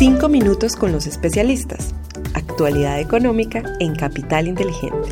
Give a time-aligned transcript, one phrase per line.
[0.00, 1.94] Cinco minutos con los especialistas.
[2.32, 5.10] Actualidad económica en Capital Inteligente.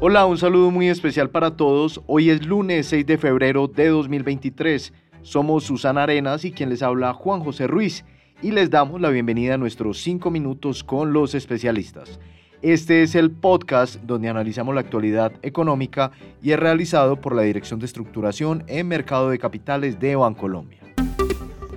[0.00, 2.02] Hola, un saludo muy especial para todos.
[2.08, 4.92] Hoy es lunes 6 de febrero de 2023.
[5.22, 8.04] Somos Susana Arenas y quien les habla Juan José Ruiz
[8.42, 12.18] y les damos la bienvenida a nuestros 5 minutos con los especialistas.
[12.62, 16.10] Este es el podcast donde analizamos la actualidad económica
[16.42, 20.78] y es realizado por la Dirección de Estructuración en Mercado de Capitales de Bancolombia.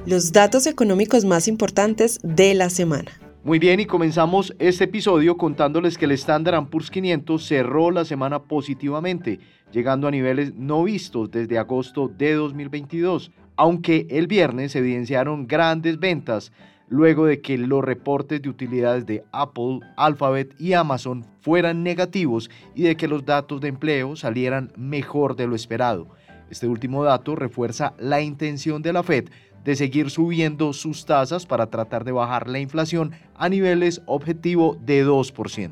[0.07, 3.11] Los datos económicos más importantes de la semana.
[3.43, 8.42] Muy bien, y comenzamos este episodio contándoles que el Standard Poor's 500 cerró la semana
[8.42, 9.39] positivamente,
[9.71, 16.00] llegando a niveles no vistos desde agosto de 2022, aunque el viernes se evidenciaron grandes
[16.00, 16.51] ventas
[16.89, 22.83] luego de que los reportes de utilidades de Apple, Alphabet y Amazon fueran negativos y
[22.83, 26.07] de que los datos de empleo salieran mejor de lo esperado.
[26.51, 29.29] Este último dato refuerza la intención de la Fed
[29.64, 35.06] de seguir subiendo sus tasas para tratar de bajar la inflación a niveles objetivo de
[35.06, 35.72] 2%.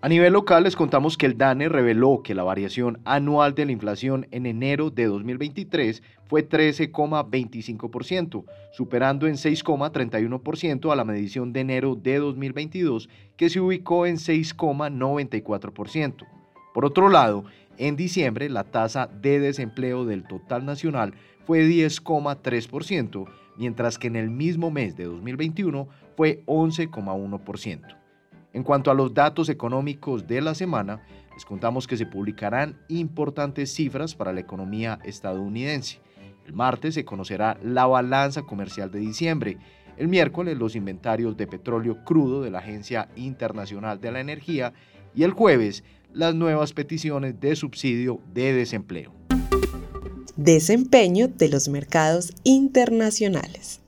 [0.00, 3.72] A nivel local les contamos que el DANE reveló que la variación anual de la
[3.72, 11.96] inflación en enero de 2023 fue 13,25%, superando en 6,31% a la medición de enero
[11.96, 16.26] de 2022 que se ubicó en 6,94%.
[16.74, 17.44] Por otro lado,
[17.78, 21.14] en diciembre la tasa de desempleo del total nacional
[21.46, 27.96] fue 10,3%, mientras que en el mismo mes de 2021 fue 11,1%.
[28.52, 31.02] En cuanto a los datos económicos de la semana,
[31.34, 36.00] les contamos que se publicarán importantes cifras para la economía estadounidense.
[36.46, 39.58] El martes se conocerá la balanza comercial de diciembre.
[39.96, 44.72] El miércoles los inventarios de petróleo crudo de la Agencia Internacional de la Energía
[45.14, 49.12] y el jueves las nuevas peticiones de subsidio de desempleo.
[50.36, 53.80] Desempeño de los mercados internacionales.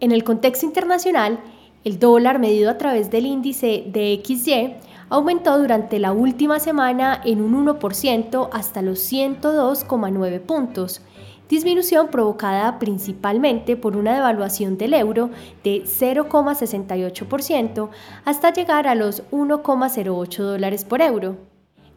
[0.00, 1.40] En el contexto internacional,
[1.84, 4.74] el dólar medido a través del índice de XY
[5.08, 11.00] aumentó durante la última semana en un 1% hasta los 102,9 puntos,
[11.48, 15.30] disminución provocada principalmente por una devaluación del euro
[15.64, 17.88] de 0,68%
[18.24, 21.36] hasta llegar a los 1,08 dólares por euro.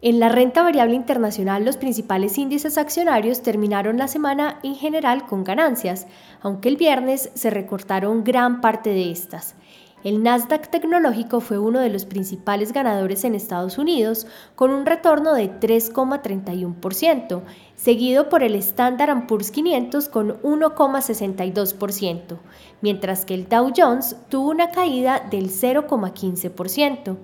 [0.02, 5.44] En la renta variable internacional, los principales índices accionarios terminaron la semana en general con
[5.44, 6.06] ganancias,
[6.40, 9.56] aunque el viernes se recortaron gran parte de estas.
[10.02, 15.34] El Nasdaq tecnológico fue uno de los principales ganadores en Estados Unidos, con un retorno
[15.34, 17.42] de 3,31%,
[17.76, 22.38] seguido por el Standard Poor's 500 con 1,62%,
[22.80, 27.18] mientras que el Dow Jones tuvo una caída del 0,15%.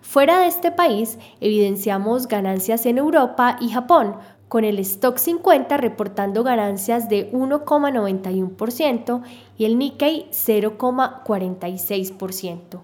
[0.00, 4.16] Fuera de este país, evidenciamos ganancias en Europa y Japón,
[4.48, 9.22] con el Stock 50 reportando ganancias de 1,91%
[9.56, 12.80] y el Nikkei 0,46%.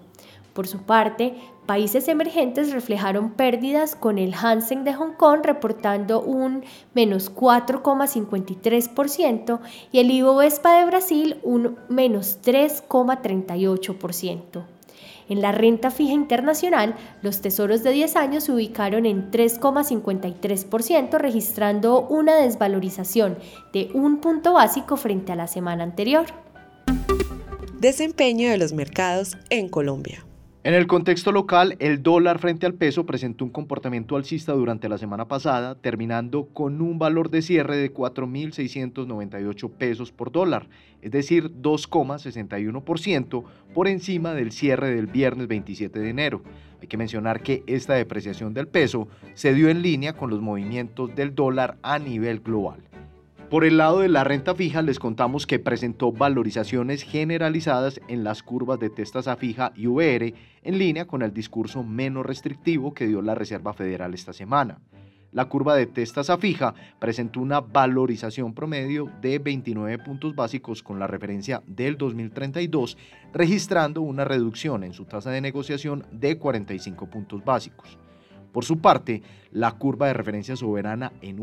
[0.53, 6.63] Por su parte, países emergentes reflejaron pérdidas con el Hansen de Hong Kong reportando un
[6.93, 9.59] menos 4,53%
[9.91, 14.74] y el Ibovespa de Brasil un menos 3,38%.
[15.27, 22.01] En la renta fija internacional, los tesoros de 10 años se ubicaron en 3,53%, registrando
[22.01, 23.37] una desvalorización
[23.73, 26.25] de un punto básico frente a la semana anterior.
[27.79, 30.25] Desempeño de los mercados en Colombia.
[30.65, 34.97] En el contexto local, el dólar frente al peso presentó un comportamiento alcista durante la
[34.97, 40.67] semana pasada, terminando con un valor de cierre de 4.698 pesos por dólar,
[41.03, 43.43] es decir, 2,61%
[43.75, 46.41] por encima del cierre del viernes 27 de enero.
[46.81, 51.15] Hay que mencionar que esta depreciación del peso se dio en línea con los movimientos
[51.15, 52.79] del dólar a nivel global.
[53.49, 58.41] Por el lado de la renta fija les contamos que presentó valorizaciones generalizadas en las
[58.41, 60.33] curvas de tasa fija y VR
[60.63, 64.79] en línea con el discurso menos restrictivo que dio la Reserva Federal esta semana.
[65.31, 71.05] La curva de tasa fija presentó una valorización promedio de 29 puntos básicos con la
[71.05, 72.97] referencia del 2032,
[73.31, 77.99] registrando una reducción en su tasa de negociación de 45 puntos básicos.
[78.55, 79.21] Por su parte,
[79.51, 81.35] la curva de referencia soberana en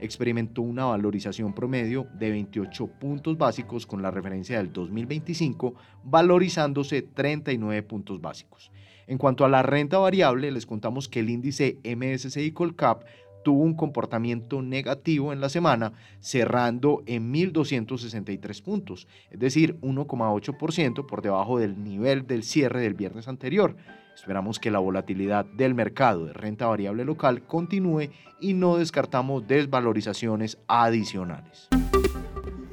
[0.00, 5.72] experimentó una valorización promedio de 28 puntos básicos con la referencia del 2025,
[6.02, 8.72] valorizándose 39 puntos básicos.
[9.06, 13.04] En cuanto a la renta variable, les contamos que el índice MSCI Colcap
[13.44, 21.22] tuvo un comportamiento negativo en la semana, cerrando en 1.263 puntos, es decir, 1,8% por
[21.22, 23.76] debajo del nivel del cierre del viernes anterior.
[24.14, 28.10] Esperamos que la volatilidad del mercado de renta variable local continúe
[28.40, 31.68] y no descartamos desvalorizaciones adicionales.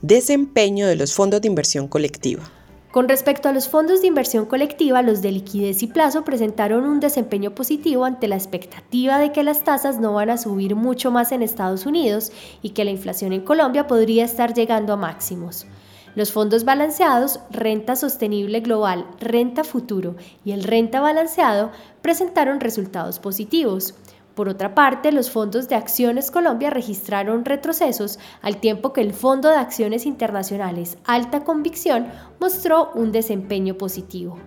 [0.02, 2.44] Desempeño de los fondos de inversión colectiva.
[2.92, 7.00] Con respecto a los fondos de inversión colectiva, los de liquidez y plazo presentaron un
[7.00, 11.32] desempeño positivo ante la expectativa de que las tasas no van a subir mucho más
[11.32, 12.32] en Estados Unidos
[12.64, 15.68] y que la inflación en Colombia podría estar llegando a máximos.
[16.16, 21.72] Los fondos balanceados, renta sostenible global, renta futuro y el renta balanceado
[22.02, 23.94] presentaron resultados positivos.
[24.36, 29.50] Por otra parte, los fondos de acciones Colombia registraron retrocesos al tiempo que el Fondo
[29.50, 32.08] de Acciones Internacionales Alta Convicción
[32.40, 34.40] mostró un desempeño positivo.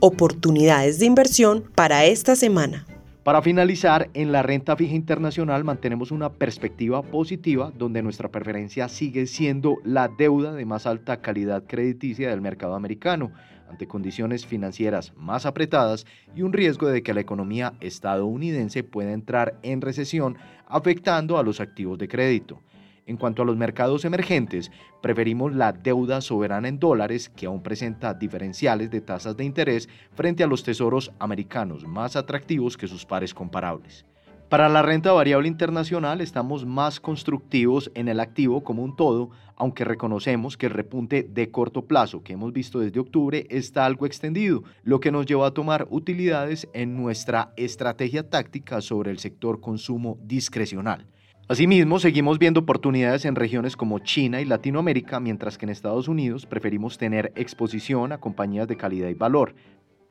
[0.00, 2.86] Oportunidades de inversión para esta semana.
[3.26, 9.26] Para finalizar, en la renta fija internacional mantenemos una perspectiva positiva donde nuestra preferencia sigue
[9.26, 13.32] siendo la deuda de más alta calidad crediticia del mercado americano,
[13.68, 16.06] ante condiciones financieras más apretadas
[16.36, 20.36] y un riesgo de que la economía estadounidense pueda entrar en recesión
[20.68, 22.62] afectando a los activos de crédito.
[23.06, 28.12] En cuanto a los mercados emergentes, preferimos la deuda soberana en dólares que aún presenta
[28.14, 33.32] diferenciales de tasas de interés frente a los tesoros americanos más atractivos que sus pares
[33.32, 34.04] comparables.
[34.48, 39.84] Para la renta variable internacional estamos más constructivos en el activo como un todo, aunque
[39.84, 44.62] reconocemos que el repunte de corto plazo que hemos visto desde octubre está algo extendido,
[44.82, 50.18] lo que nos lleva a tomar utilidades en nuestra estrategia táctica sobre el sector consumo
[50.22, 51.06] discrecional.
[51.48, 56.44] Asimismo, seguimos viendo oportunidades en regiones como China y Latinoamérica, mientras que en Estados Unidos
[56.44, 59.54] preferimos tener exposición a compañías de calidad y valor.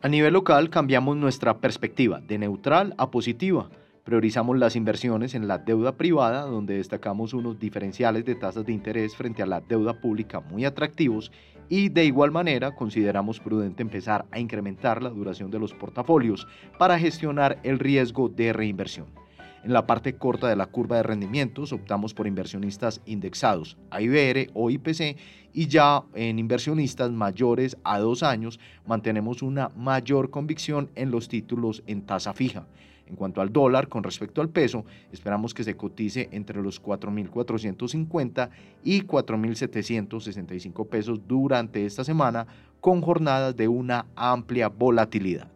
[0.01, 3.69] A nivel local cambiamos nuestra perspectiva de neutral a positiva
[4.05, 9.15] Priorizamos las inversiones en la deuda privada, donde destacamos unos diferenciales de tasas de interés
[9.15, 11.31] frente a la deuda pública muy atractivos
[11.69, 16.47] y de igual manera consideramos prudente empezar a incrementar la duración de los portafolios
[16.77, 19.24] para gestionar el riesgo de reinversión.
[19.65, 24.51] En la parte corta de la curva de rendimientos optamos por inversionistas indexados a IBR
[24.53, 25.17] o IPC
[25.53, 31.81] y ya en inversionistas mayores a dos años mantenemos una mayor convicción en los títulos
[31.87, 32.67] en tasa fija.
[33.07, 38.49] En cuanto al dólar, con respecto al peso, esperamos que se cotice entre los 4.450
[38.83, 42.45] y 4.765 pesos durante esta semana,
[42.81, 45.54] con jornadas de una amplia volatilidad.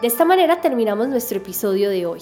[0.00, 2.20] De esta manera terminamos nuestro episodio de hoy.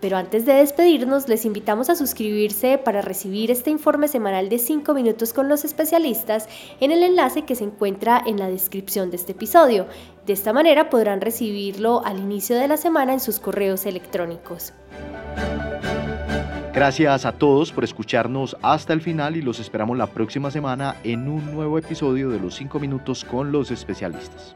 [0.00, 4.94] Pero antes de despedirnos, les invitamos a suscribirse para recibir este informe semanal de 5
[4.94, 9.32] minutos con los especialistas en el enlace que se encuentra en la descripción de este
[9.32, 9.88] episodio.
[10.24, 14.72] De esta manera podrán recibirlo al inicio de la semana en sus correos electrónicos.
[16.72, 21.28] Gracias a todos por escucharnos hasta el final y los esperamos la próxima semana en
[21.28, 24.54] un nuevo episodio de los 5 minutos con los especialistas.